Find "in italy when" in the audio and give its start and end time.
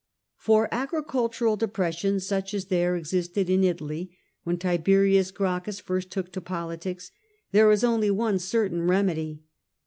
3.51-4.57